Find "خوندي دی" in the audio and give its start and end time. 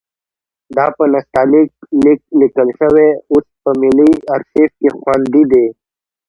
4.99-5.65